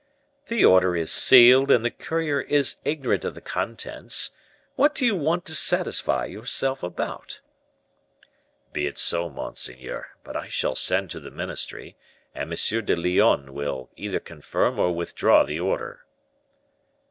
"The 0.47 0.65
order 0.65 0.95
is 0.95 1.11
sealed, 1.11 1.69
and 1.69 1.85
the 1.85 1.91
courier 1.91 2.41
is 2.41 2.77
ignorant 2.83 3.23
of 3.23 3.35
the 3.35 3.39
contents. 3.39 4.31
What 4.75 4.95
do 4.95 5.05
you 5.05 5.15
want 5.15 5.45
to 5.45 5.53
satisfy 5.53 6.25
yourself 6.25 6.81
about?" 6.81 7.39
"Be 8.73 8.87
it 8.87 8.97
so, 8.97 9.29
monseigneur; 9.29 10.07
but 10.23 10.35
I 10.35 10.47
shall 10.47 10.73
send 10.73 11.11
to 11.11 11.19
the 11.19 11.29
ministry, 11.29 11.97
and 12.33 12.51
M. 12.51 12.83
de 12.85 12.95
Lyonne 12.95 13.53
will 13.53 13.91
either 13.95 14.19
confirm 14.19 14.79
or 14.79 14.91
withdraw 14.91 15.43
the 15.43 15.59
order." 15.59 16.03